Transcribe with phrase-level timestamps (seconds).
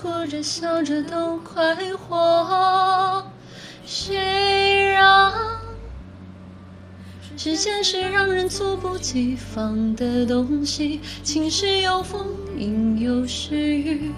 [0.00, 3.26] 哭着笑着都快活，
[3.84, 5.32] 谁让
[7.36, 11.00] 时间是让人猝不及防的东西？
[11.24, 12.24] 晴时有风，
[12.56, 14.12] 阴有时雨，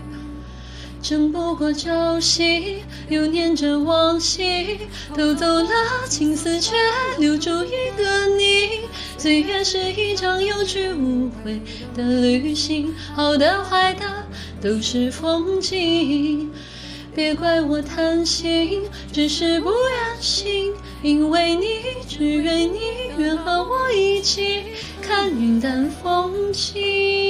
[1.00, 4.80] 争不过朝夕，又念着往昔。
[5.16, 5.70] 都走了，
[6.10, 6.76] 青丝却
[7.18, 8.29] 留住一个你。
[9.20, 11.60] 岁月是一场有去无回
[11.94, 14.06] 的旅行，好的坏的。
[14.62, 16.48] 都是风景，
[17.14, 18.80] 别怪我贪心，
[19.12, 20.72] 只是不愿醒。
[21.02, 21.66] 因为你，
[22.08, 22.78] 只愿你
[23.18, 24.62] 愿和我一起
[25.02, 27.29] 看云淡风轻。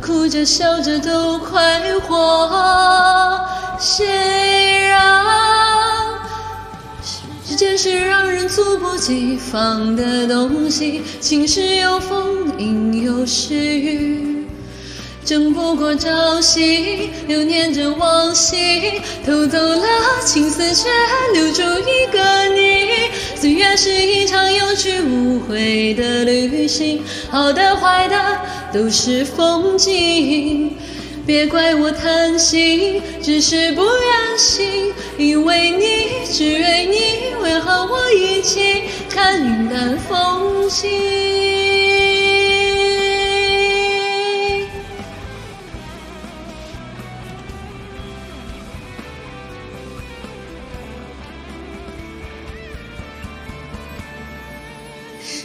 [0.00, 3.40] 哭着笑着都快活，
[3.80, 5.24] 谁让
[7.44, 11.02] 时间是让人猝不及防的东西？
[11.20, 14.46] 晴时有风，阴有时雨，
[15.24, 19.00] 争不过朝夕，又念着往昔。
[19.24, 19.86] 偷走了
[20.24, 20.88] 青丝，却
[21.34, 23.10] 留住一个你。
[23.34, 28.16] 岁月是一场有去无回的旅行，好的坏的。
[28.72, 30.76] 都是风景，
[31.24, 34.92] 别怪我贪心，只是不愿醒。
[35.18, 36.96] 因为你，只愿你，
[37.42, 41.25] 为和我一起看云淡风轻。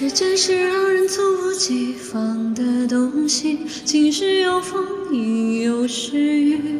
[0.02, 6.80] 时间是让人猝不及防的东西，晴时有风，阴有时雨，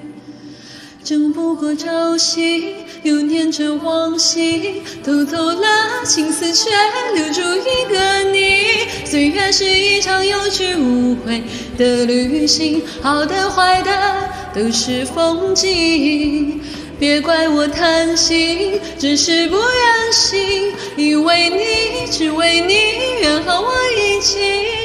[1.04, 4.82] 争不过朝夕，又念着往昔。
[5.04, 5.68] 偷走了
[6.04, 6.72] 青丝，却
[7.14, 8.88] 留住一个你。
[9.06, 11.44] 岁月是一场有去无回
[11.78, 16.59] 的旅行，好的坏的都是风景。
[17.01, 20.72] 别怪我贪心，只是不愿醒。
[20.95, 22.75] 因为你，只为你，
[23.23, 24.81] 愿和我一起。